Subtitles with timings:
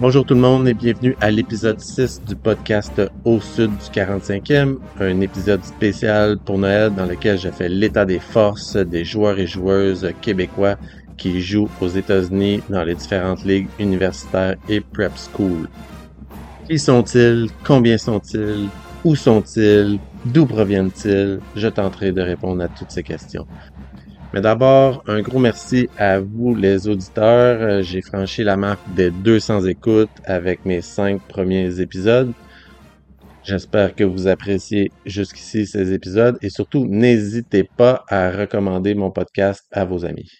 [0.00, 4.78] Bonjour tout le monde et bienvenue à l'épisode 6 du podcast Au Sud du 45e,
[4.98, 9.46] un épisode spécial pour Noël dans lequel je fais l'état des forces des joueurs et
[9.46, 10.76] joueuses québécois
[11.18, 15.68] qui jouent aux États-Unis dans les différentes ligues universitaires et prep school.
[16.66, 17.50] Qui sont-ils?
[17.62, 18.70] Combien sont-ils?
[19.04, 19.98] Où sont-ils?
[20.24, 21.40] D'où proviennent-ils?
[21.54, 23.46] Je tenterai de répondre à toutes ces questions.
[24.32, 27.60] Mais d'abord, un gros merci à vous les auditeurs.
[27.60, 32.32] Euh, j'ai franchi la marque des 200 écoutes avec mes cinq premiers épisodes.
[33.42, 39.64] J'espère que vous appréciez jusqu'ici ces épisodes et surtout n'hésitez pas à recommander mon podcast
[39.72, 40.30] à vos amis.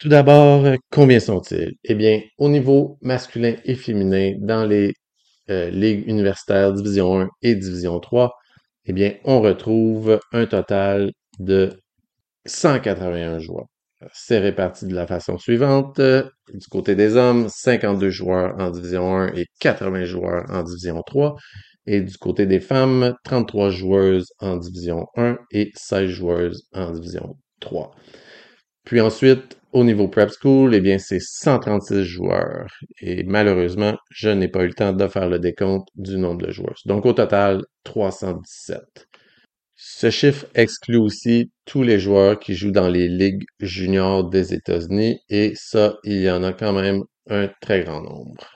[0.00, 1.74] Tout d'abord, combien sont-ils?
[1.84, 4.94] Eh bien, au niveau masculin et féminin, dans les
[5.48, 8.32] euh, ligues universitaires Division 1 et Division 3,
[8.86, 11.70] eh bien, on retrouve un total de
[12.50, 13.66] 181 joueurs.
[14.12, 16.00] C'est réparti de la façon suivante.
[16.00, 21.36] Du côté des hommes, 52 joueurs en division 1 et 80 joueurs en division 3.
[21.86, 27.36] Et du côté des femmes, 33 joueuses en division 1 et 16 joueuses en division
[27.60, 27.94] 3.
[28.84, 32.66] Puis ensuite, au niveau prep school, eh bien, c'est 136 joueurs.
[33.00, 36.50] Et malheureusement, je n'ai pas eu le temps de faire le décompte du nombre de
[36.50, 36.78] joueurs.
[36.86, 39.09] Donc, au total, 317.
[39.82, 45.20] Ce chiffre exclut aussi tous les joueurs qui jouent dans les ligues juniors des États-Unis
[45.30, 48.46] et ça, il y en a quand même un très grand nombre.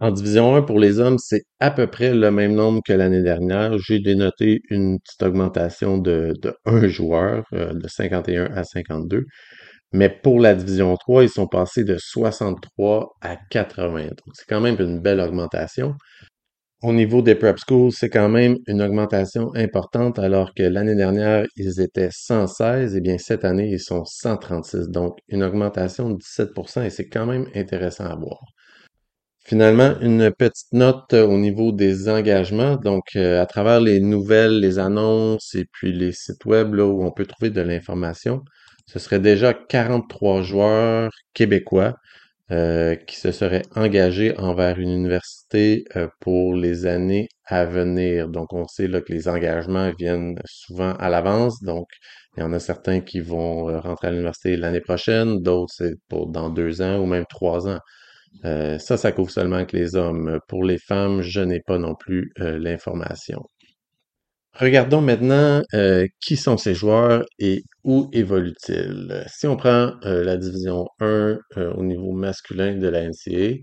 [0.00, 3.22] En division 1 pour les hommes, c'est à peu près le même nombre que l'année
[3.22, 3.78] dernière.
[3.78, 9.24] J'ai dénoté une petite augmentation de, de un joueur, euh, de 51 à 52.
[9.92, 14.08] Mais pour la division 3, ils sont passés de 63 à 80.
[14.08, 15.94] Donc, c'est quand même une belle augmentation.
[16.84, 21.46] Au niveau des prep schools, c'est quand même une augmentation importante alors que l'année dernière,
[21.56, 24.88] ils étaient 116 et bien cette année, ils sont 136.
[24.90, 28.38] Donc, une augmentation de 17% et c'est quand même intéressant à voir.
[29.46, 32.76] Finalement, une petite note au niveau des engagements.
[32.76, 37.12] Donc, euh, à travers les nouvelles, les annonces et puis les sites web où on
[37.12, 38.42] peut trouver de l'information,
[38.86, 41.94] ce serait déjà 43 joueurs québécois
[42.52, 48.28] euh, qui se serait engagé envers une université euh, pour les années à venir.
[48.28, 51.62] Donc, on sait là, que les engagements viennent souvent à l'avance.
[51.62, 51.86] Donc,
[52.36, 55.94] il y en a certains qui vont euh, rentrer à l'université l'année prochaine, d'autres c'est
[56.08, 57.78] pour dans deux ans ou même trois ans.
[58.42, 60.38] ça, ça couvre seulement que les hommes.
[60.48, 63.42] Pour les femmes, je n'ai pas non plus l'information.
[64.60, 69.24] Regardons maintenant euh, qui sont ces joueurs et où évoluent-ils.
[69.26, 71.06] Si on prend euh, la division 1
[71.56, 73.56] euh, au niveau masculin de la NCA,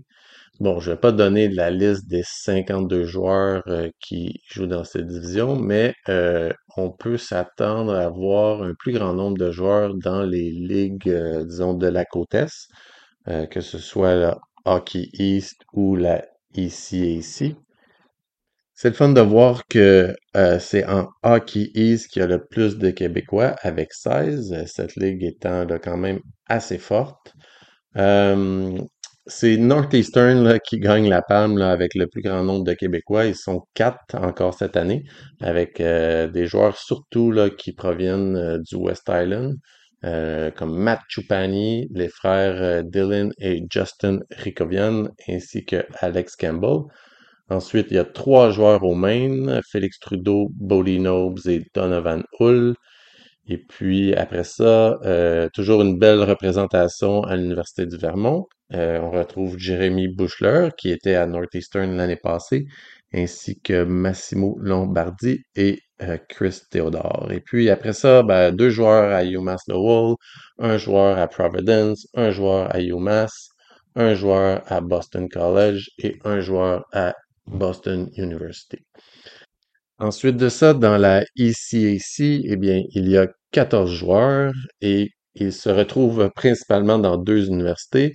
[0.60, 3.64] bon, je ne vais pas donner la liste des 52 joueurs
[4.00, 5.94] qui jouent dans cette division, mais
[6.76, 11.10] on peut s'attendre à voir un plus grand nombre de joueurs dans les ligues,
[11.46, 12.68] disons, de la côte Est,
[13.48, 16.22] que ce soit la Hockey East ou la
[16.56, 17.56] ECAC.
[18.82, 22.44] C'est le fun de voir que euh, c'est en Hockey East qu'il y a le
[22.44, 27.32] plus de Québécois avec 16, cette ligue étant quand même assez forte.
[27.96, 28.76] Euh,
[29.24, 33.26] c'est Northeastern qui gagne la palme avec le plus grand nombre de Québécois.
[33.26, 35.04] Ils sont quatre encore cette année,
[35.40, 39.58] avec euh, des joueurs surtout là, qui proviennent du West Island,
[40.56, 46.80] comme Matt Chupani, les frères Dylan et Justin Ricovian, ainsi que Alex Campbell.
[47.52, 52.74] Ensuite, il y a trois joueurs au main, Félix Trudeau, Bodie Nobes et Donovan Hull.
[53.46, 58.46] Et puis après ça, euh, toujours une belle représentation à l'Université du Vermont.
[58.72, 62.64] Euh, on retrouve Jérémy Bushler, qui était à Northeastern l'année passée,
[63.12, 67.28] ainsi que Massimo Lombardi et euh, Chris Theodore.
[67.32, 70.14] Et puis après ça, ben, deux joueurs à UMass Lowell,
[70.58, 73.50] un joueur à Providence, un joueur à UMass,
[73.94, 77.14] un joueur à Boston College et un joueur à
[77.46, 78.78] Boston University.
[79.98, 85.52] Ensuite de ça, dans la ECAC, eh bien, il y a 14 joueurs et ils
[85.52, 88.14] se retrouvent principalement dans deux universités.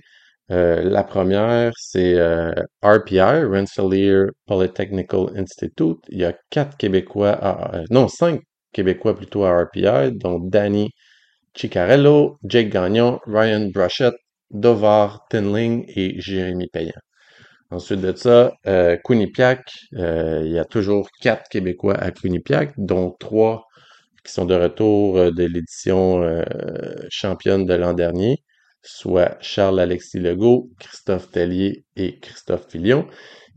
[0.50, 2.52] Euh, la première, c'est euh,
[2.82, 5.98] RPI, Rensselaer Polytechnical Institute.
[6.08, 7.38] Il y a quatre Québécois,
[7.74, 8.40] euh, non, cinq
[8.72, 10.90] Québécois plutôt à RPI, dont Danny
[11.56, 14.14] Ciccarello, Jake Gagnon, Ryan Brushett,
[14.50, 16.92] Dovar Tinling et Jérémy Payan.
[17.70, 23.66] Ensuite de ça, euh, euh, il y a toujours quatre Québécois à Quinnipiac, dont trois
[24.24, 26.42] qui sont de retour euh, de l'édition euh,
[27.10, 28.38] championne de l'an dernier,
[28.82, 33.06] soit Charles-Alexis Legault, Christophe Tellier et Christophe Filion.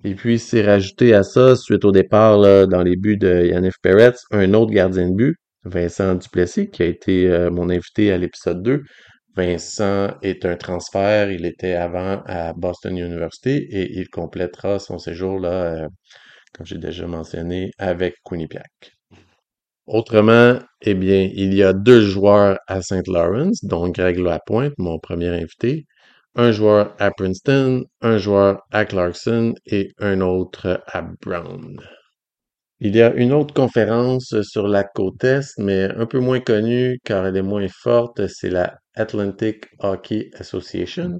[0.03, 3.75] Et puis, c'est rajouté à ça, suite au départ là, dans les buts de Yannif
[3.81, 8.63] Peretz, un autre gardien de but, Vincent Duplessis, qui a été mon invité à l'épisode
[8.63, 8.81] 2,
[9.35, 11.31] Vincent est un transfert.
[11.31, 15.87] Il était avant à Boston University et il complétera son séjour là, euh,
[16.53, 18.93] comme j'ai déjà mentionné, avec Quinnipiac.
[19.87, 23.07] Autrement, eh bien, il y a deux joueurs à St.
[23.07, 25.85] Lawrence, dont Greg Lapointe, mon premier invité,
[26.35, 31.77] un joueur à Princeton, un joueur à Clarkson et un autre à Brown.
[32.83, 36.99] Il y a une autre conférence sur la côte Est, mais un peu moins connue
[37.05, 41.19] car elle est moins forte, c'est la Atlantic Hockey Association.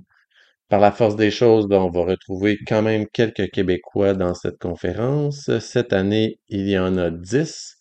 [0.70, 5.52] Par la force des choses, on va retrouver quand même quelques Québécois dans cette conférence.
[5.60, 7.76] Cette année, il y en a dix.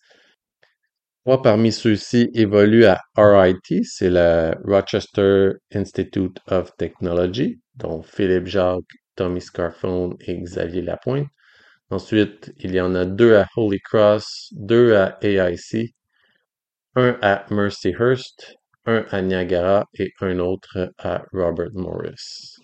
[1.25, 8.83] Trois parmi ceux-ci évoluent à RIT, c'est la Rochester Institute of Technology, dont Philippe Jacques,
[9.15, 11.25] Tommy Scarfone et Xavier Lapointe.
[11.91, 15.93] Ensuite, il y en a deux à Holy Cross, deux à AIC,
[16.95, 18.55] un à Mercyhurst,
[18.85, 22.55] un à Niagara et un autre à Robert Morris.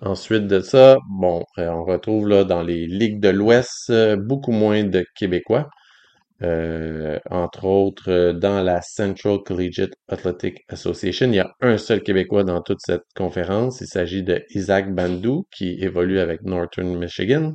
[0.00, 4.84] Ensuite de ça, bon, euh, on retrouve dans les ligues de l'Ouest euh, beaucoup moins
[4.84, 5.68] de Québécois.
[6.42, 12.44] Euh, entre autres, dans la Central Collegiate Athletic Association, il y a un seul Québécois
[12.44, 13.80] dans toute cette conférence.
[13.80, 17.54] Il s'agit de Isaac Bandou, qui évolue avec Northern Michigan.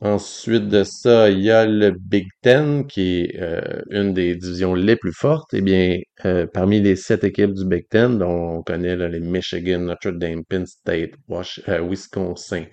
[0.00, 4.74] Ensuite de ça, il y a le Big Ten, qui est euh, une des divisions
[4.74, 5.54] les plus fortes.
[5.54, 9.78] Eh bien, euh, parmi les sept équipes du Big Ten, dont on connaît les Michigan,
[9.80, 12.66] Notre Dame, Penn State, euh, Wisconsin,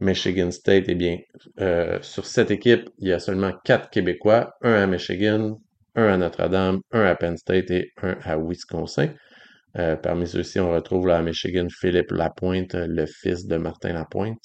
[0.00, 1.18] Michigan State, eh bien,
[2.02, 5.60] sur sept équipes, il y a seulement quatre Québécois, un à Michigan,
[5.94, 9.10] un à Notre-Dame, un à Penn State et un à Wisconsin.
[10.02, 14.40] parmi ceux-ci, on retrouve là, à Michigan Philippe Lapointe, le fils de Martin Lapointe.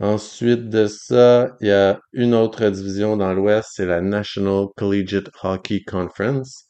[0.00, 5.28] Ensuite de ça, il y a une autre division dans l'Ouest, c'est la National Collegiate
[5.42, 6.68] Hockey Conference.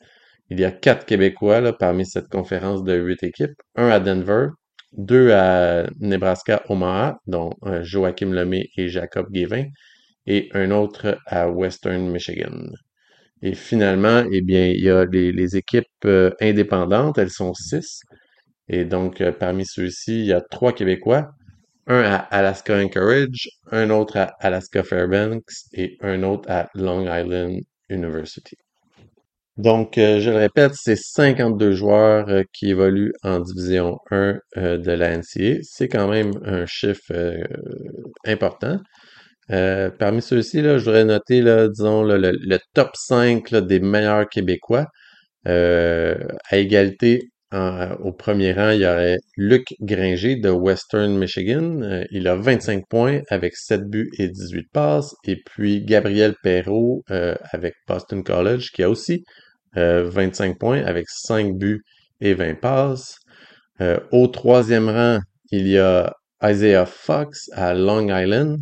[0.48, 3.60] Il y a quatre Québécois là, parmi cette conférence de huit équipes.
[3.76, 4.48] Un à Denver,
[4.92, 9.66] deux à Nebraska-Omaha, dont euh, Joachim Lemay et Jacob Guévin,
[10.26, 12.66] et un autre à Western Michigan.
[13.42, 18.00] Et finalement, eh bien, il y a les, équipes euh, indépendantes, elles sont six.
[18.68, 21.30] Et donc, euh, parmi ceux-ci, il y a trois Québécois,
[21.88, 27.60] un à Alaska Anchorage, un autre à Alaska Fairbanks et un autre à Long Island
[27.88, 28.56] University.
[29.58, 34.78] Donc, euh, je le répète, c'est 52 joueurs euh, qui évoluent en Division 1 euh,
[34.78, 35.58] de la NCA.
[35.62, 37.12] C'est quand même un chiffre
[38.24, 38.78] important.
[39.48, 44.86] parmi ceux-ci, je voudrais noter, disons, le, top 5 des meilleurs Québécois.
[45.44, 51.80] à égalité au premier rang, il y aurait Luc Gringer de Western Michigan.
[51.82, 55.14] Euh, il a 25 points avec 7 buts et 18 passes.
[55.24, 59.24] Et puis Gabriel Perrault euh, avec Boston College qui a aussi
[59.74, 61.82] 25 euh, points avec 5 buts
[62.20, 63.16] et 20 passes.
[64.12, 65.20] au troisième rang,
[65.50, 66.12] il y a
[66.42, 68.58] Isaiah Fox à Long Island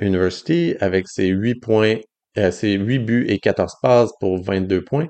[0.00, 1.96] University avec ses 8 points,
[2.50, 5.08] ses 8 buts et 14 passes pour 22 points.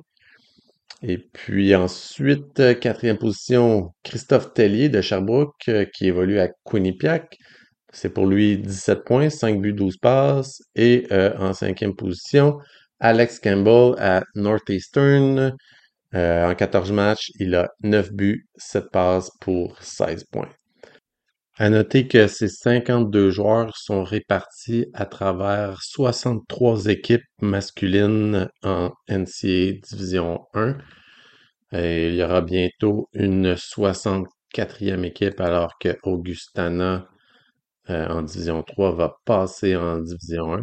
[1.03, 7.37] Et puis ensuite, euh, quatrième position, Christophe Tellier de Sherbrooke, euh, qui évolue à Quinnipiac.
[7.93, 10.63] C'est pour lui 17 points, 5 buts, 12 passes.
[10.77, 12.59] Et euh, en cinquième position,
[13.01, 15.55] Alex Campbell à Northeastern.
[16.15, 20.51] en 14 matchs, il a 9 buts, 7 passes pour 16 points.
[21.57, 29.73] À noter que ces 52 joueurs sont répartis à travers 63 équipes masculines en NCAA
[29.91, 30.79] Division 1.
[31.73, 37.09] Et il y aura bientôt une 64e équipe alors que Augustana
[37.91, 40.63] euh, en Division 3 va passer en Division 1.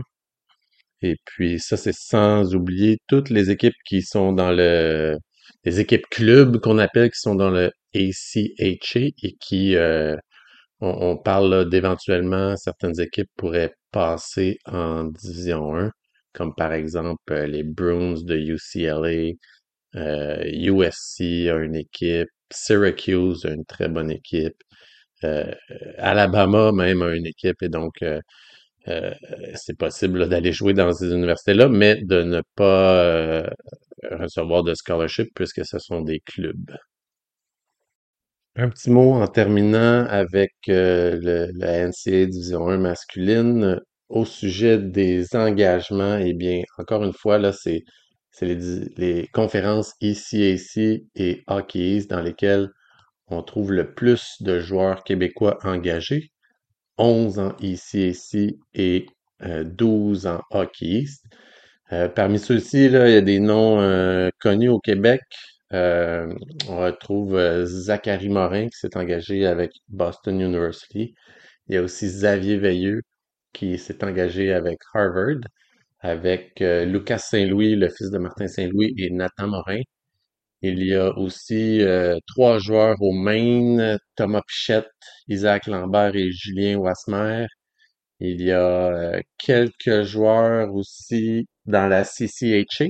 [1.02, 5.18] Et puis ça, c'est sans oublier toutes les équipes qui sont dans le...
[5.66, 9.76] les équipes clubs qu'on appelle qui sont dans le ACHA et qui...
[9.76, 10.16] Euh,
[10.82, 15.92] on, parle d'éventuellement certaines équipes pourraient passer en Division 1,
[16.34, 19.34] comme par exemple euh, les Bruins de UCLA,
[19.96, 24.62] USC euh, a une équipe, Syracuse a une très bonne équipe,
[25.24, 25.52] euh,
[25.98, 28.04] Alabama même a une équipe, et donc
[29.56, 33.44] c'est possible d'aller jouer dans ces universités-là, mais de ne pas
[34.12, 36.72] recevoir de scholarship puisque ce sont des clubs.
[38.60, 45.36] Un petit mot en terminant avec euh, la NCAA Division 1 masculine au sujet des
[45.36, 46.18] engagements.
[46.18, 47.84] Eh bien, encore une fois, là, c'est
[48.42, 48.56] les,
[48.98, 52.70] les conférences ECAC et Hockey East dans lesquelles
[53.28, 56.32] on trouve le plus de joueurs québécois engagés.
[56.98, 59.06] 11 en ECAC et
[59.40, 61.24] 12 euh, en Hockey East.
[61.92, 65.22] Euh, parmi ceux-ci, il y a des noms connus au Québec,
[65.74, 66.34] Euh,
[66.70, 71.14] on retrouve euh, Zachary Morin qui s'est engagé avec Boston University.
[71.68, 73.02] Il y a aussi Xavier Veilleux
[73.54, 75.42] qui s'est engagé avec Harvard,
[76.02, 79.82] avec euh, Lucas Saint-Louis, le fils de Martin Saint-Louis, et Nathan Morin.
[80.62, 81.82] Il y a aussi
[82.28, 84.88] trois joueurs au Maine, Thomas Pichette,
[85.28, 87.48] Isaac Lambert et Julien Wasmer.
[88.20, 92.88] Il y a quelques joueurs aussi dans la CCHA,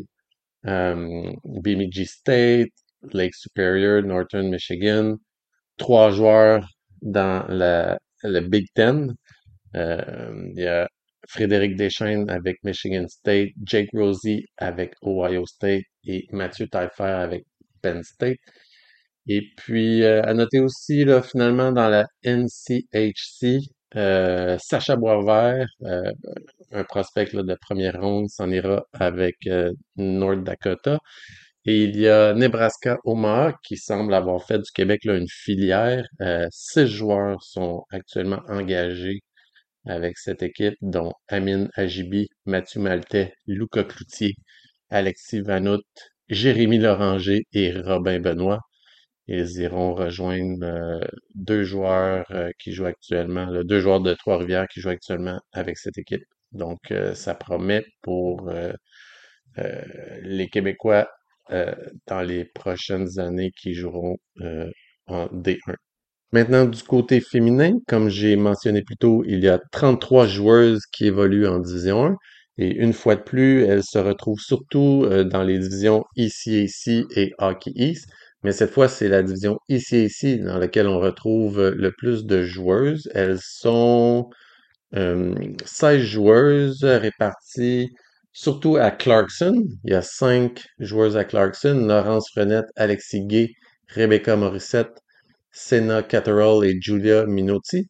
[0.67, 2.73] Bemidji State,
[3.13, 5.17] Lake Superior, Northern Michigan.
[5.77, 6.67] Trois joueurs
[7.01, 9.13] dans la, le Big Ten.
[9.75, 10.87] Euh, il y a
[11.27, 17.45] Frédéric Deschaines avec Michigan State, Jake Rosie avec Ohio State et Mathieu Taillefer avec
[17.81, 18.39] Penn State.
[19.27, 23.59] Et puis, euh, à noter aussi, là, finalement, dans la NCHC,
[23.97, 26.11] euh, Sacha Boisvert, euh,
[26.71, 30.99] un prospect de première ronde, s'en ira avec euh, North Dakota.
[31.65, 36.07] Et il y a Nebraska Omaha qui semble avoir fait du Québec là, une filière.
[36.21, 39.21] Euh, six joueurs sont actuellement engagés
[39.85, 44.35] avec cette équipe, dont Amine Ajibi, Mathieu Maltais, Luca Cloutier,
[44.89, 45.81] Alexis Vanout,
[46.29, 48.61] Jérémy Loranger et Robin Benoît.
[49.27, 50.99] Ils iront rejoindre euh,
[51.35, 55.97] deux joueurs euh, qui jouent actuellement, deux joueurs de Trois-Rivières qui jouent actuellement avec cette
[55.97, 56.23] équipe.
[56.53, 58.49] Donc, euh, ça promet pour
[60.23, 61.09] les Québécois
[61.49, 64.17] dans les prochaines années qui joueront
[65.07, 65.75] en D1.
[66.31, 71.05] Maintenant, du côté féminin, comme j'ai mentionné plus tôt, il y a 33 joueuses qui
[71.07, 72.15] évoluent en Division 1.
[72.59, 77.71] Et une fois de plus, elles se retrouvent surtout dans les divisions ECAC et Hockey
[77.75, 78.07] East.
[78.43, 82.43] Mais cette fois, c'est la division ECAC dans laquelle on retrouve euh, le plus de
[82.43, 83.09] joueuses.
[83.13, 84.29] Elles sont
[84.95, 85.33] euh,
[85.65, 87.89] 16 joueuses réparties
[88.33, 89.63] surtout à Clarkson.
[89.83, 91.85] Il y a 5 joueuses à Clarkson.
[91.87, 93.53] Laurence Frenette, Alexis Gay,
[93.89, 94.99] Rebecca Morissette,
[95.51, 97.87] Senna Catterall et Julia Minotti.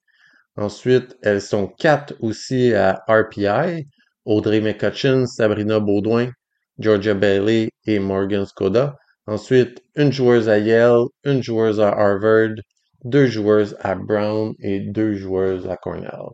[0.56, 3.88] Ensuite, elles sont quatre aussi à RPI.
[4.26, 6.32] Audrey McCutcheon, Sabrina Baudouin,
[6.80, 8.96] Georgia Bailey et Morgan Skoda.
[9.28, 12.56] Ensuite, une joueuse à Yale, une joueuse à Harvard,
[13.04, 16.30] deux joueuses à Brown et deux joueuses à Cornell.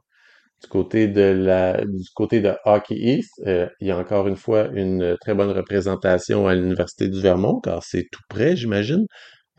[0.62, 4.38] Du côté de la, du côté de Hockey East, euh, il y a encore une
[4.38, 9.06] fois une très bonne représentation à l'Université du Vermont, car c'est tout près, j'imagine.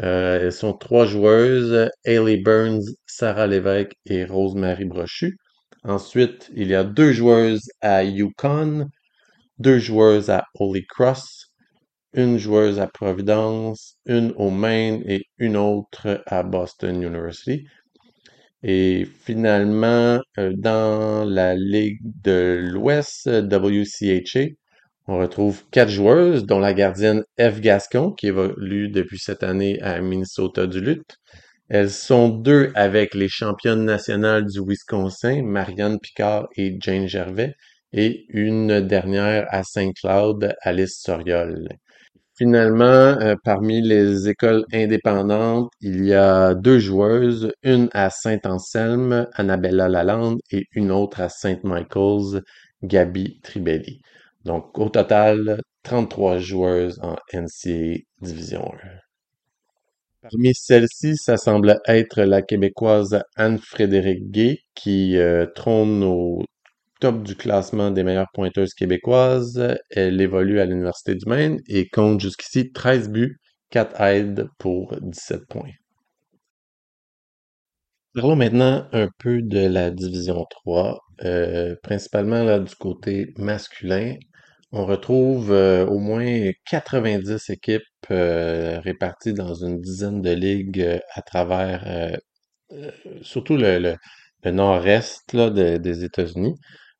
[0.03, 5.37] Euh, elles sont trois joueuses, Hailey Burns, Sarah Lévesque et Rosemary Brochu.
[5.85, 8.88] Ensuite, il y a deux joueuses à Yukon,
[9.59, 11.53] deux joueuses à Holy Cross,
[12.14, 17.66] une joueuse à Providence, une au Maine et une autre à Boston University.
[18.62, 24.54] Et finalement, euh, dans la Ligue de l'Ouest, WCHA,
[25.06, 30.00] on retrouve quatre joueuses, dont la gardienne Eve Gascon, qui évolue depuis cette année à
[30.00, 31.16] Minnesota du Lutte.
[31.68, 37.54] Elles sont deux avec les championnes nationales du Wisconsin, Marianne Picard et Jane Gervais,
[37.92, 41.68] et une dernière à Saint-Cloud, Alice Soriol.
[42.37, 49.88] Finalement, euh, parmi les écoles indépendantes, il y a deux joueuses, une à Saint-Anselme, Annabella
[49.88, 52.41] Lalande, et une autre à Saint-Michael's,
[52.83, 54.00] Gabi Tribelli.
[54.45, 58.64] Donc, au total, 33 joueuses en NCAA Division
[60.23, 60.29] 1.
[60.31, 66.43] Parmi celles-ci, ça semble être la Québécoise Anne-Frédérique Gay qui euh, trône au
[67.04, 69.76] top du classement des meilleures pointeuses québécoises.
[69.90, 73.37] Elle évolue à l'Université du Maine et compte jusqu'ici 13 buts,
[73.68, 75.68] 4 aides pour 17 points.
[78.14, 84.14] Parlons maintenant un peu de la Division 3, euh, principalement là, du côté masculin.
[84.73, 91.20] On retrouve euh, au moins 90 équipes euh, réparties dans une dizaine de ligues à
[91.20, 92.16] travers
[93.20, 93.94] surtout le,
[94.46, 96.54] nord-est des États-Unis.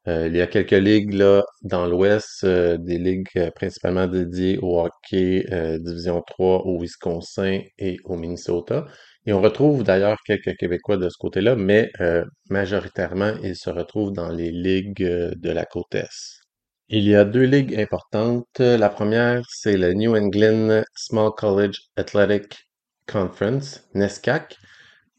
[0.07, 4.59] Euh, il y a quelques ligues là dans l'ouest, euh, des ligues euh, principalement dédiées
[4.61, 5.47] au hockey
[5.81, 8.87] Division 3 au Wisconsin et au Minnesota.
[9.27, 11.91] Et on retrouve d'ailleurs quelques Québécois de ce côté-là, mais
[12.51, 16.41] majoritairement, ils se retrouvent dans les ligues de la côte est.
[16.91, 18.59] Il y a deux ligues importantes.
[18.59, 22.69] La première, c'est le New England Small College Athletic
[23.11, 24.59] Conference, NESCAC.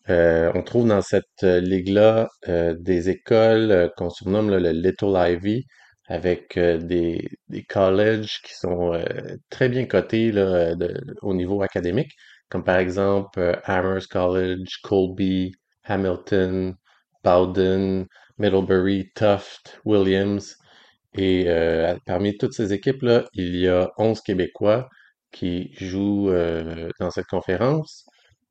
[0.10, 5.14] Euh, on trouve dans cette euh, ligue-là euh, des écoles qu'on surnomme là, le Little
[5.16, 5.66] Ivy,
[6.08, 8.94] avec des, des colleges qui sont
[9.50, 10.32] très bien cotés
[11.24, 12.12] au niveau académique,
[12.50, 16.76] comme par exemple Amherst College, Colby, Hamilton,
[17.24, 18.06] Bowdoin,
[18.38, 20.56] Middlebury, Tufts, Williams.
[21.16, 21.48] Et
[22.06, 24.88] parmi toutes ces équipes-là, il y a 11 Québécois
[25.32, 26.32] qui jouent
[27.00, 28.06] dans cette conférence,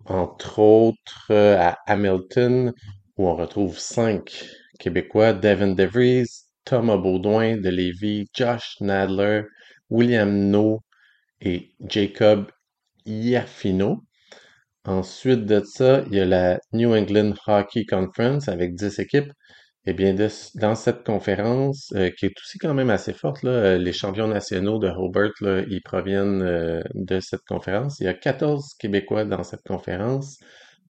[0.06, 2.73] entre autres euh, à Hamilton,
[3.16, 4.46] où on retrouve cinq
[4.78, 6.26] Québécois, Devin DeVries,
[6.64, 9.42] Thomas Baudouin de Josh Nadler,
[9.90, 10.80] William No
[11.40, 12.50] et Jacob
[13.06, 14.04] Iafino.
[14.84, 19.32] Ensuite de ça, il y a la New England Hockey Conference avec 10 équipes.
[19.86, 20.14] Eh bien,
[20.54, 24.78] dans cette conférence, euh, qui est aussi quand même assez forte, euh, les champions nationaux
[24.78, 25.32] de Hobart,
[25.68, 28.00] ils proviennent euh, de cette conférence.
[28.00, 30.38] Il y a 14 Québécois dans cette conférence,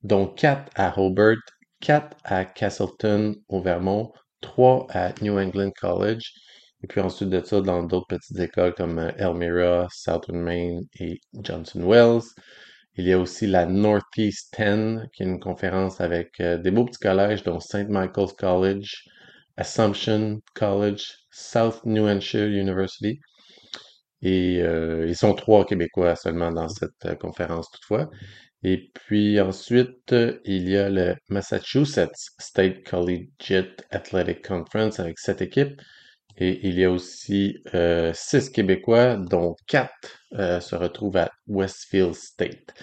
[0.03, 1.35] dont 4 à Hobart,
[1.81, 6.31] 4 à Castleton au Vermont, 3 à New England College,
[6.81, 11.81] et puis ensuite de ça, dans d'autres petites écoles comme Elmira, Southern Maine et Johnson
[11.85, 12.23] Wells.
[12.97, 16.85] Il y a aussi la Northeast 10, qui est une conférence avec euh, des beaux
[16.85, 17.89] petits collèges, dont St.
[17.89, 19.03] Michael's College,
[19.57, 23.19] Assumption College, South New Hampshire University.
[24.21, 28.09] Et euh, ils sont trois Québécois seulement dans cette euh, conférence toutefois.
[28.63, 35.79] Et puis ensuite, il y a le Massachusetts State Collegiate Athletic Conference avec sept équipes.
[36.38, 42.13] Et il y a aussi euh, six Québécois, dont quatre euh, se retrouvent à Westfield
[42.13, 42.74] State.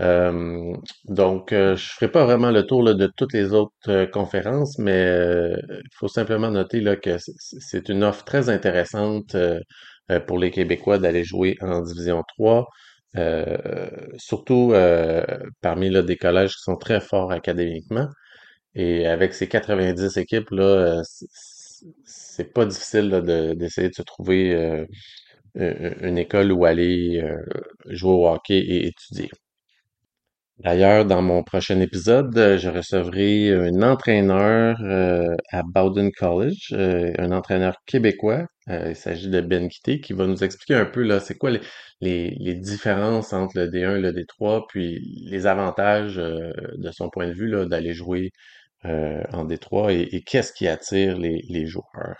[0.00, 4.06] Euh, donc, euh, je ferai pas vraiment le tour là, de toutes les autres euh,
[4.06, 9.60] conférences, mais euh, il faut simplement noter là, que c'est une offre très intéressante euh,
[10.10, 12.68] euh, pour les Québécois d'aller jouer en Division 3,
[13.16, 13.58] euh,
[14.18, 15.22] surtout euh,
[15.60, 18.08] parmi là, des collèges qui sont très forts académiquement.
[18.74, 21.02] Et avec ces 90 équipes, là, euh,
[22.04, 23.10] c'est pas difficile
[23.56, 24.86] d'essayer de se trouver
[25.58, 27.36] euh, une école où aller euh,
[27.86, 29.30] jouer au hockey et étudier.
[30.58, 34.76] D'ailleurs, dans mon prochain épisode, euh, je recevrai un entraîneur
[35.50, 38.46] à Bowdoin College, un entraîneur québécois.
[38.68, 41.60] Il s'agit de Ben Quitté, qui va nous expliquer un peu là, c'est quoi les,
[42.00, 47.32] les, différences entre le D1 et le D3, puis les avantages de son point de
[47.32, 48.30] vue d'aller jouer
[48.84, 52.16] euh, en D3 et, et qu'est-ce qui attire les, joueurs?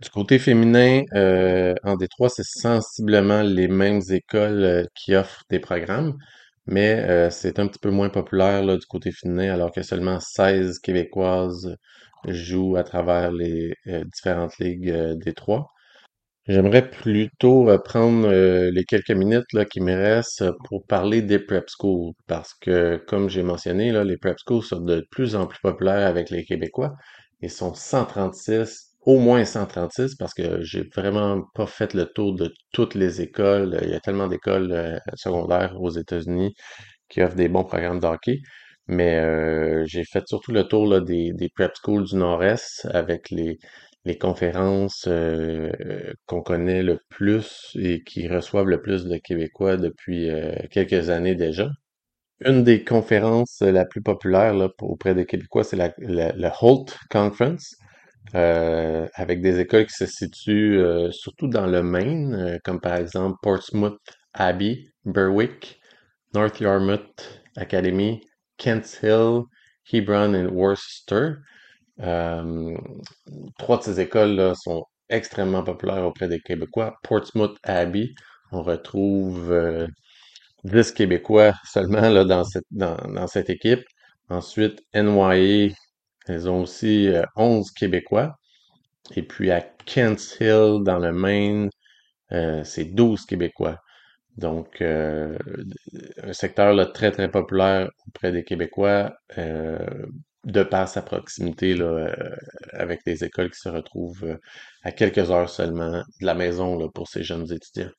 [0.00, 5.58] Du côté féminin, euh, en Détroit, c'est sensiblement les mêmes écoles euh, qui offrent des
[5.58, 6.18] programmes,
[6.66, 10.20] mais euh, c'est un petit peu moins populaire là, du côté féminin, alors que seulement
[10.20, 11.76] 16 Québécoises
[12.28, 14.92] jouent à travers les différentes ligues
[15.24, 15.70] Détroit.
[16.48, 21.68] J'aimerais plutôt prendre euh, les quelques minutes là, qui me restent pour parler des prep
[21.68, 25.58] schools, parce que, comme j'ai mentionné, là, les prep schools sont de plus en plus
[25.60, 26.94] populaires avec les Québécois.
[27.42, 32.52] Ils sont 136, au moins 136, parce que j'ai vraiment pas fait le tour de
[32.72, 33.78] toutes les écoles.
[33.82, 36.54] Il y a tellement d'écoles euh, secondaires aux États-Unis
[37.08, 38.40] qui offrent des bons programmes de hockey.
[38.88, 43.30] Mais euh, j'ai fait surtout le tour là, des, des prep schools du Nord-Est avec
[43.30, 43.58] les,
[44.06, 45.68] les conférences euh,
[46.26, 51.34] qu'on connaît le plus et qui reçoivent le plus de Québécois depuis euh, quelques années
[51.34, 51.68] déjà.
[52.44, 57.74] Une des conférences la plus populaire auprès des Québécois, c'est la, Holt Conference,
[58.36, 63.98] euh, avec des écoles qui se situent surtout dans le Maine, comme par exemple Portsmouth
[64.34, 65.80] Abbey, Berwick,
[66.34, 68.20] North Yarmouth Academy,
[68.58, 69.42] Kent Hill,
[69.90, 71.36] Hebron et Worcester.
[72.00, 72.76] Euh,
[73.58, 76.96] trois de ces écoles-là sont extrêmement populaires auprès des Québécois.
[77.02, 78.14] Portsmouth Abbey,
[78.52, 79.86] on retrouve euh,
[80.64, 83.84] 10 Québécois seulement là, dans cette, dans, dans cette équipe.
[84.28, 85.74] Ensuite, NYA,
[86.28, 88.36] ils ont aussi euh, 11 Québécois.
[89.16, 91.70] Et puis à Kent Hill, dans le Maine,
[92.32, 93.80] euh, c'est 12 Québécois.
[94.36, 95.38] Donc, euh,
[96.22, 99.78] un secteur là, très, très populaire auprès des Québécois, euh,
[100.46, 102.36] de par sa proximité là, euh,
[102.72, 104.38] avec les écoles qui se retrouvent euh,
[104.82, 107.90] à quelques heures seulement de la maison là, pour ces jeunes étudiants.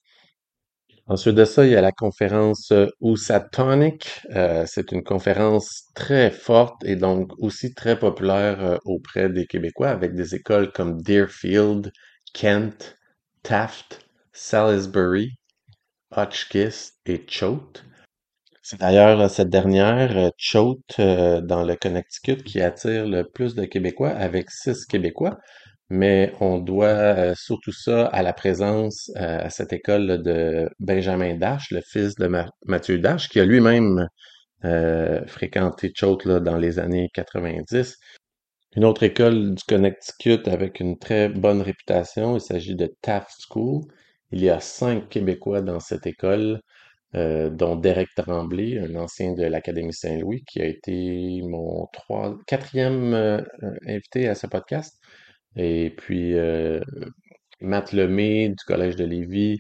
[1.08, 4.22] Ensuite de ça, il y a la conférence euh, Housatonic.
[4.32, 10.16] Euh, c'est une conférence très forte et donc aussi très populaire auprès des Québécois avec
[10.16, 11.92] des écoles comme Deerfield,
[12.34, 12.98] Kent,
[13.44, 15.32] Taft, Salisbury,
[16.12, 17.84] Hotchkiss et Choate.
[18.70, 23.56] C'est d'ailleurs euh, cette dernière, euh, Choate, euh, dans le Connecticut, qui attire le plus
[23.56, 25.38] de Québécois, avec six Québécois.
[25.90, 31.80] Mais on doit surtout ça à la présence à cette école de Benjamin Dash, le
[31.82, 34.06] fils de Ma- Mathieu Dash, qui a lui-même
[35.28, 37.98] fréquenté Choate dans les années 90.
[38.76, 43.84] Une autre école du Connecticut avec une très bonne réputation, il s'agit de Taft School.
[44.32, 46.62] Il y a cinq Québécois dans cette école
[47.18, 51.88] euh, dont Derek Tremblay, un ancien de l'Académie Saint-Louis, qui a été mon
[52.46, 55.00] quatrième euh, euh, invité à ce podcast.
[55.56, 56.36] Et puis
[57.62, 59.60] Matt Lemay du Collège de Lévis,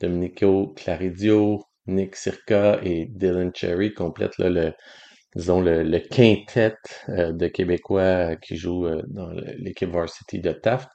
[0.00, 4.72] Domenico Claridio, Nick Circa et Dylan Cherry complètent le,
[5.36, 6.74] le quintet
[7.08, 10.88] de Québécois qui jouent dans l'équipe varsity de Taft.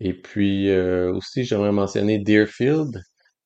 [0.00, 3.00] Et puis aussi, j'aimerais mentionner Deerfield,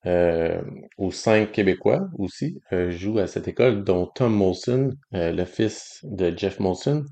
[0.05, 0.61] euh,
[0.99, 6.01] aux cinq Québécois aussi euh, jouent à cette école, dont Tom Molson, euh, le fils
[6.03, 7.05] de Jeff Molson,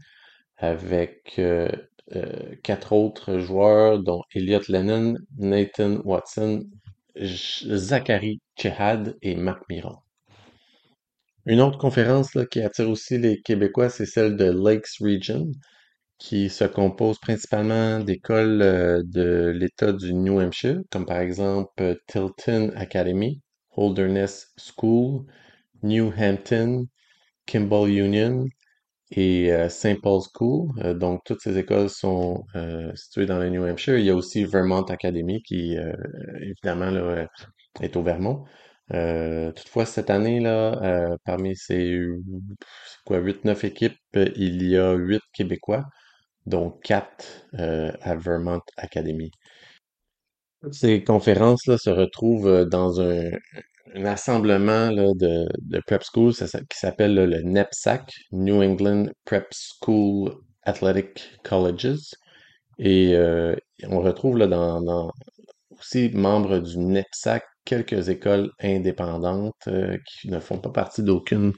[0.56, 1.40] avec
[2.62, 6.66] quatre autres joueurs, dont Elliot Lennon, Nathan Watson,
[7.16, 9.96] Zachary Chehad et Marc Miron.
[11.46, 15.50] Une autre conférence qui attire aussi les Québécois, c'est celle de Lakes Region
[16.20, 21.96] qui se compose principalement d'écoles euh, de l'État du New Hampshire, comme par exemple euh,
[22.06, 23.40] Tilton Academy,
[23.72, 25.24] Holderness School,
[25.82, 26.86] New Hampton,
[27.46, 28.46] Kimball Union
[29.12, 30.00] et euh, St.
[30.02, 30.70] Paul's School.
[30.98, 32.44] donc, toutes ces écoles sont
[32.94, 33.98] situées dans le New Hampshire.
[33.98, 35.76] Il y a aussi Vermont Academy qui,
[36.42, 37.26] évidemment, là,
[37.80, 38.44] est au Vermont.
[38.88, 42.00] toutefois, cette année, là, parmi ces
[43.04, 45.84] quoi, 8-9 équipes, il y a 8 Québécois
[46.50, 47.24] dont quatre
[47.58, 49.30] euh, à Vermont Academy.
[50.72, 53.30] Ces conférences-là se retrouvent euh, dans un,
[54.04, 55.48] assemblement de,
[55.86, 60.32] prep schools qui s'appelle le NEPSAC, New England Prep School
[60.62, 62.14] Athletic Colleges.
[62.78, 63.56] Et euh,
[63.88, 65.10] on retrouve là dans,
[65.70, 69.68] aussi membres du NEPSAC quelques écoles indépendantes
[70.06, 71.52] qui ne font pas partie d'aucune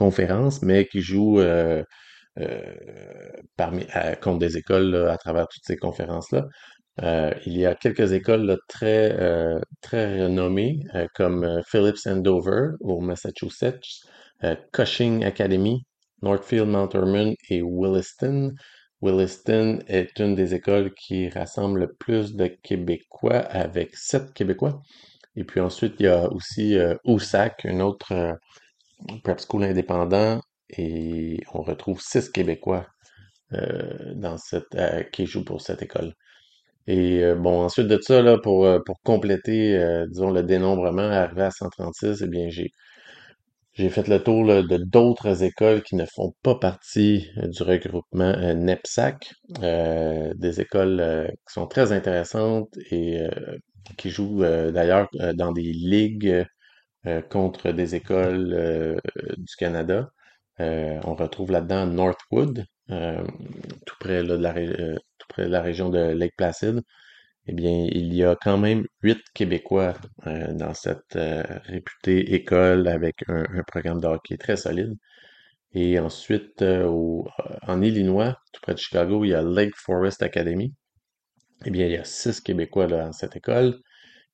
[0.00, 1.82] conférence, mais qui jouent euh,
[3.56, 3.86] parmi,
[4.22, 6.46] contre des écoles à travers toutes ces conférences-là.
[7.02, 10.80] Euh, il y a quelques écoles très, euh, très renommées,
[11.14, 14.04] comme Phillips Andover au Massachusetts,
[14.72, 15.84] Cushing Academy,
[16.22, 18.52] Northfield Mount Hermon et Williston.
[19.02, 24.82] Williston est une des écoles qui rassemble le plus de Québécois avec sept Québécois.
[25.36, 28.36] Et puis ensuite, il y a aussi euh, USAC, une autre
[29.22, 30.40] prep school indépendant
[30.78, 32.86] et on retrouve six Québécois
[33.54, 36.12] euh, dans cette, euh, qui jouent pour cette école.
[36.86, 39.78] Et euh, bon, ensuite de ça, là, pour, pour compléter,
[40.10, 42.70] disons, le dénombrement, arrivé à 136, eh bien, j'ai,
[43.72, 49.32] j'ai fait le tour de d'autres écoles qui ne font pas partie du regroupement NEPSAC,
[49.60, 53.26] des écoles qui sont très intéressantes et
[53.96, 56.44] qui jouent d'ailleurs dans des ligues
[57.30, 59.00] contre des écoles
[59.38, 60.10] du Canada.
[60.60, 63.24] Euh, on retrouve là-dedans Northwood, euh,
[63.86, 66.82] tout, près, de la, euh, tout près de la région de Lake Placid.
[67.46, 69.94] Eh bien, il y a quand même huit Québécois
[70.26, 71.18] dans cette
[71.64, 74.94] réputée école avec un, programme de hockey très solide.
[75.72, 80.74] Et ensuite, en Illinois, tout près de Chicago, il y a Lake Forest Academy.
[81.64, 83.80] Eh bien, il y a six Québécois dans cette école.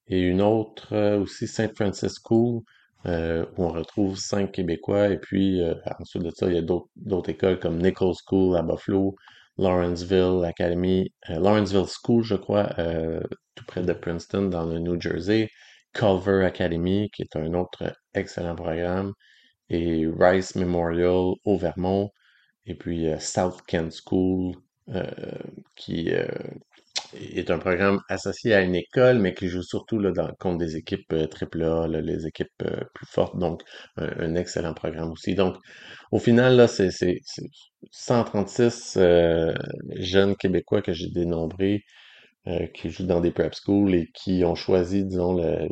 [0.08, 2.62] Et une autre aussi, Saint Francis School,
[3.04, 5.08] euh, où on retrouve cinq Québécois.
[5.08, 8.62] Et puis, euh, ensuite de ça, il y a d'autres écoles comme Nichols School à
[8.62, 9.14] Buffalo,
[9.58, 12.74] Lawrenceville Academy, euh, Lawrenceville School, je crois,
[13.54, 15.48] tout près de Princeton, dans le New Jersey,
[15.92, 19.12] Culver Academy, qui est un autre excellent programme,
[19.70, 22.10] et Rice Memorial au Vermont,
[22.66, 24.54] et puis South Kent School,
[25.74, 26.10] qui
[27.14, 30.76] est un programme associé à une école, mais qui joue surtout là, dans, contre des
[30.76, 33.62] équipes euh, AAA, les équipes euh, plus fortes, donc
[33.96, 35.34] un, excellent programme aussi.
[35.34, 35.56] Donc,
[36.12, 36.90] au final, là, c'est
[37.90, 39.54] 136 euh,
[39.96, 41.82] jeunes Québécois que j'ai dénombrés
[42.74, 45.68] qui jouent dans des prep schools et qui ont choisi, disons, le,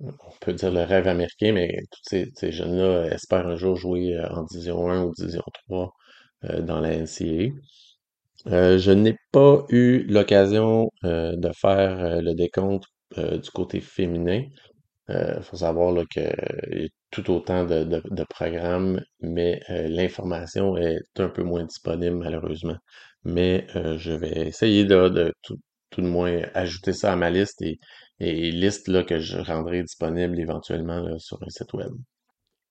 [0.00, 4.20] on peut dire le rêve américain, mais tous ces, ces jeunes-là espèrent un jour jouer
[4.30, 5.94] en Division 1 ou Division 3
[6.64, 7.54] dans la NCAA.
[8.48, 12.84] Euh, je n'ai pas eu l'occasion euh, de faire euh, le décompte
[13.16, 14.44] du côté féminin.
[15.10, 21.00] Il faut savoir là, que y a tout autant de, de- programmes, mais l'information est
[21.18, 22.76] un peu moins disponible malheureusement.
[23.24, 23.66] Mais
[23.98, 25.58] je vais essayer de, de tout,
[25.90, 27.78] tout de moins ajouter ça à ma liste et,
[28.20, 31.92] et liste là, que je rendrai disponible éventuellement là, sur un site web.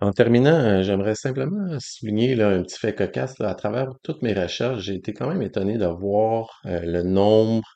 [0.02, 3.40] En terminant, euh, j'aimerais simplement souligner un petit fait cocasse.
[3.40, 7.68] À travers toutes mes recherches, j'ai été quand même étonné de voir euh, le nombre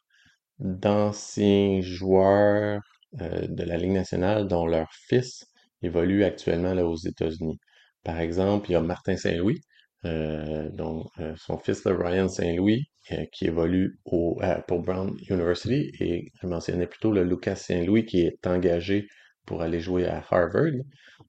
[0.59, 2.81] d'anciens joueurs
[3.21, 5.45] euh, de la Ligue nationale dont leur fils
[5.83, 7.59] évolue actuellement aux États-Unis.
[8.03, 9.61] Par exemple, il y a Martin Saint-Louis,
[10.03, 12.83] dont son fils Ryan Saint-Louis,
[13.31, 18.45] qui évolue au, pour Brown University, et je mentionnais plutôt le Lucas Saint-Louis qui est
[18.45, 19.07] engagé
[19.47, 20.73] pour aller jouer à Harvard.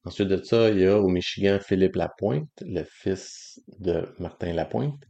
[0.07, 5.03] Ensuite de ça, il y a au Michigan Philippe Lapointe, le fils de Martin Lapointe.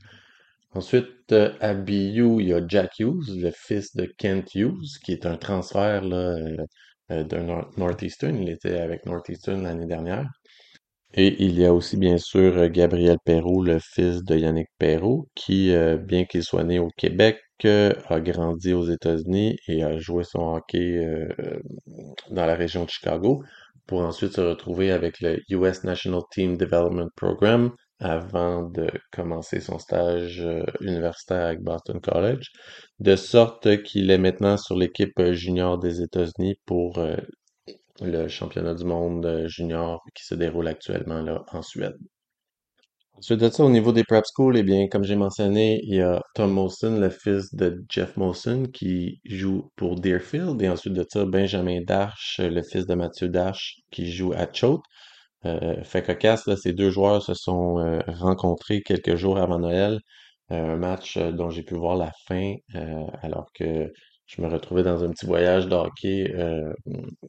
[0.73, 5.13] Ensuite, euh, à BU, il y a Jack Hughes, le fils de Kent Hughes, qui
[5.13, 6.39] est un transfert là,
[7.11, 7.37] euh, de
[7.77, 8.37] Northeastern.
[8.43, 10.27] Il était avec Northeastern l'année dernière.
[11.13, 15.75] Et il y a aussi bien sûr Gabriel Perrault, le fils de Yannick Perrault, qui,
[16.05, 21.01] bien qu'il soit né au Québec, a grandi aux États-Unis et a joué son hockey
[22.31, 23.43] dans la région de Chicago
[23.87, 29.79] pour ensuite se retrouver avec le US National Team Development Program avant de commencer son
[29.79, 32.51] stage euh, universitaire avec Boston College,
[33.01, 37.17] de sorte qu'il est maintenant sur l'équipe euh, junior des États-Unis pour euh,
[38.03, 41.97] le championnat du monde junior qui se déroule actuellement là en Suède.
[43.19, 46.01] Ensuite de ça, au niveau des prep schools, eh bien, comme j'ai mentionné, il y
[46.03, 51.05] a Tom Molson, le fils de Jeff Molson, qui joue pour Deerfield, et ensuite de
[51.09, 54.83] ça, Benjamin Darche, le fils de Mathieu Darche, qui joue à Choate.
[55.47, 60.01] Euh, fait cocasse, là, ces deux joueurs se sont euh, rencontrés quelques jours avant Noël.
[60.53, 62.55] Euh, un match dont j'ai pu voir la fin
[63.23, 63.91] alors que
[64.27, 66.33] je me retrouvais dans un petit voyage de hockey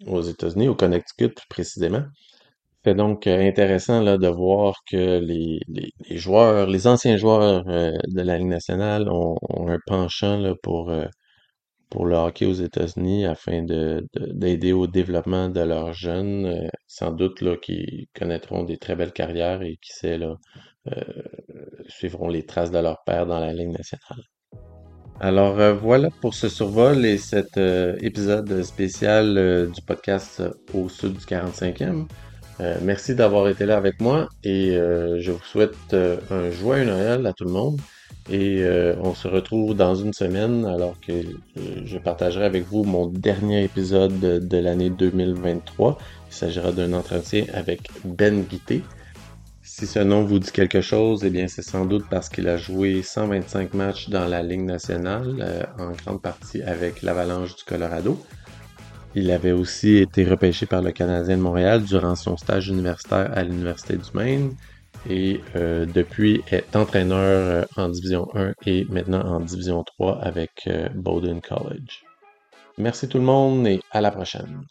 [0.08, 2.04] aux États-Unis, au Connecticut plus précisément.
[2.88, 5.60] C'est donc intéressant là, de voir que les,
[6.12, 9.36] joueurs, les anciens joueurs de la Ligue nationale ont,
[9.67, 10.89] un penchant pour
[11.89, 17.12] pour le hockey aux États-Unis afin de, d'aider au développement de leurs jeunes, euh, sans
[17.12, 20.36] doute là, qui connaîtront des très belles carrières et qui sait là,
[20.88, 21.02] euh,
[21.88, 24.23] suivront les traces de leur père dans la Ligue nationale.
[25.19, 31.26] Alors euh, voilà pour ce survol et cet épisode spécial du podcast au sud du
[31.26, 32.08] 45e.
[32.82, 37.46] Merci d'avoir été là avec moi et je vous souhaite un joyeux Noël à tout
[37.46, 37.80] le monde.
[38.30, 41.26] Et euh, on se retrouve dans une semaine alors que euh,
[41.86, 45.98] je partagerai avec vous mon dernier épisode de, l'année 2023.
[46.30, 48.84] Il s'agira d'un entretien avec Ben Guité.
[49.63, 52.58] Si ce nom vous dit quelque chose, eh bien c'est sans doute parce qu'il a
[52.58, 58.22] joué 125 matchs dans la Ligue nationale, euh, en grande partie avec l'Avalanche du Colorado.
[59.19, 63.41] Il avait aussi été repêché par le Canadien de Montréal durant son stage universitaire à
[63.41, 64.56] l'Université du Maine
[65.10, 70.51] et euh, depuis est entraîneur euh, en Division 1 et maintenant en Division 3 avec
[70.67, 72.03] euh, Bowdoin College.
[72.77, 74.62] Merci tout le monde et à la prochaine.